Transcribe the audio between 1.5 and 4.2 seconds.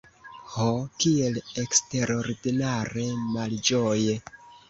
eksterordinare malĝoje!